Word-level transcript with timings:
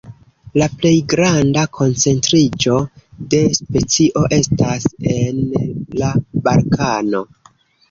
La 0.59 0.67
plej 0.77 0.93
granda 1.11 1.65
koncentriĝo 1.79 2.79
de 3.35 3.43
specio 3.59 4.25
estas 4.41 4.91
en 5.15 5.47
la 6.03 6.11
Balkano. 6.51 7.25